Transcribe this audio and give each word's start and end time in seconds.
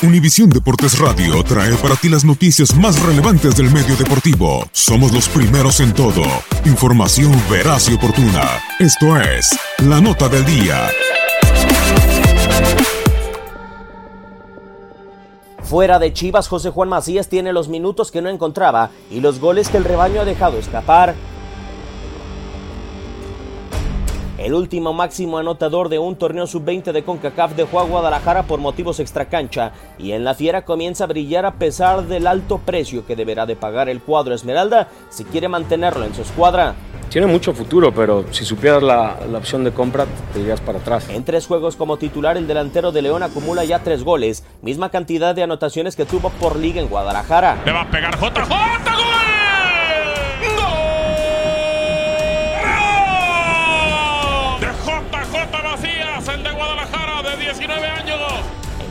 Univisión 0.00 0.48
Deportes 0.48 0.96
Radio 1.00 1.42
trae 1.42 1.74
para 1.74 1.96
ti 1.96 2.08
las 2.08 2.24
noticias 2.24 2.72
más 2.76 3.02
relevantes 3.02 3.56
del 3.56 3.68
medio 3.68 3.96
deportivo. 3.96 4.64
Somos 4.70 5.12
los 5.12 5.28
primeros 5.28 5.80
en 5.80 5.92
todo. 5.92 6.22
Información 6.64 7.32
veraz 7.50 7.88
y 7.88 7.94
oportuna. 7.94 8.44
Esto 8.78 9.16
es 9.20 9.58
La 9.78 10.00
Nota 10.00 10.28
del 10.28 10.44
Día. 10.44 10.86
Fuera 15.64 15.98
de 15.98 16.12
Chivas, 16.12 16.46
José 16.46 16.70
Juan 16.70 16.88
Macías 16.88 17.28
tiene 17.28 17.52
los 17.52 17.68
minutos 17.68 18.12
que 18.12 18.22
no 18.22 18.28
encontraba 18.28 18.90
y 19.10 19.18
los 19.18 19.40
goles 19.40 19.68
que 19.68 19.78
el 19.78 19.84
rebaño 19.84 20.20
ha 20.20 20.24
dejado 20.24 20.58
escapar. 20.58 21.16
El 24.38 24.54
último 24.54 24.92
máximo 24.92 25.38
anotador 25.38 25.88
de 25.88 25.98
un 25.98 26.14
torneo 26.14 26.46
sub-20 26.46 26.92
de 26.92 27.02
CONCACAF 27.02 27.56
dejó 27.56 27.80
a 27.80 27.82
Guadalajara 27.82 28.44
por 28.44 28.60
motivos 28.60 29.00
extracancha 29.00 29.72
y 29.98 30.12
en 30.12 30.22
la 30.22 30.34
fiera 30.34 30.64
comienza 30.64 31.04
a 31.04 31.06
brillar 31.08 31.44
a 31.44 31.54
pesar 31.54 32.04
del 32.04 32.28
alto 32.28 32.58
precio 32.58 33.04
que 33.04 33.16
deberá 33.16 33.46
de 33.46 33.56
pagar 33.56 33.88
el 33.88 34.00
cuadro 34.00 34.36
Esmeralda 34.36 34.86
si 35.08 35.24
quiere 35.24 35.48
mantenerlo 35.48 36.04
en 36.04 36.14
su 36.14 36.22
escuadra. 36.22 36.76
Tiene 37.08 37.26
mucho 37.26 37.52
futuro, 37.52 37.92
pero 37.92 38.26
si 38.32 38.44
supieras 38.44 38.82
la, 38.82 39.16
la 39.28 39.38
opción 39.38 39.64
de 39.64 39.72
compra, 39.72 40.06
te 40.32 40.38
irías 40.38 40.60
para 40.60 40.78
atrás. 40.78 41.08
En 41.08 41.24
tres 41.24 41.46
juegos 41.48 41.74
como 41.74 41.96
titular, 41.96 42.36
el 42.36 42.46
delantero 42.46 42.92
de 42.92 43.02
León 43.02 43.24
acumula 43.24 43.64
ya 43.64 43.80
tres 43.80 44.04
goles, 44.04 44.44
misma 44.62 44.90
cantidad 44.90 45.34
de 45.34 45.42
anotaciones 45.42 45.96
que 45.96 46.04
tuvo 46.04 46.30
por 46.30 46.56
liga 46.56 46.80
en 46.80 46.88
Guadalajara. 46.88 47.60
Le 47.64 47.72
va 47.72 47.80
a 47.80 47.90
pegar 47.90 48.14
JJ, 48.14 48.87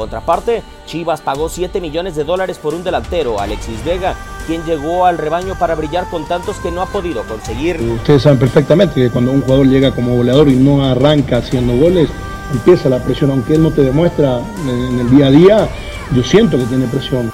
contraparte, 0.00 0.62
Chivas 0.86 1.20
pagó 1.20 1.48
7 1.48 1.80
millones 1.80 2.16
de 2.16 2.24
dólares 2.24 2.58
por 2.58 2.74
un 2.74 2.82
delantero, 2.82 3.38
Alexis 3.38 3.84
Vega, 3.84 4.14
quien 4.46 4.64
llegó 4.64 5.04
al 5.04 5.18
rebaño 5.18 5.54
para 5.58 5.74
brillar 5.74 6.08
con 6.08 6.26
tantos 6.26 6.56
que 6.56 6.70
no 6.70 6.80
ha 6.80 6.86
podido 6.86 7.22
conseguir. 7.24 7.80
Ustedes 7.80 8.22
saben 8.22 8.38
perfectamente 8.38 8.94
que 8.94 9.10
cuando 9.10 9.30
un 9.30 9.42
jugador 9.42 9.66
llega 9.66 9.94
como 9.94 10.16
goleador 10.16 10.48
y 10.48 10.56
no 10.56 10.82
arranca 10.84 11.36
haciendo 11.36 11.76
goles, 11.76 12.08
empieza 12.52 12.88
la 12.88 12.98
presión, 12.98 13.30
aunque 13.30 13.54
él 13.54 13.62
no 13.62 13.70
te 13.70 13.82
demuestra 13.82 14.40
en 14.64 15.00
el 15.00 15.10
día 15.10 15.26
a 15.26 15.30
día, 15.30 15.68
yo 16.14 16.22
siento 16.22 16.56
que 16.56 16.64
tiene 16.64 16.86
presión. 16.86 17.30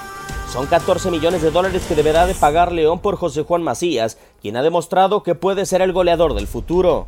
Son 0.51 0.65
14 0.65 1.09
millones 1.09 1.41
de 1.41 1.51
dólares 1.51 1.85
que 1.87 1.95
deberá 1.95 2.25
de 2.27 2.33
pagar 2.33 2.71
León 2.71 2.99
por 2.99 3.15
José 3.15 3.43
Juan 3.43 3.63
Macías, 3.63 4.17
quien 4.41 4.57
ha 4.57 4.61
demostrado 4.61 5.23
que 5.23 5.35
puede 5.35 5.65
ser 5.65 5.81
el 5.81 5.93
goleador 5.93 6.33
del 6.33 6.47
futuro. 6.47 7.07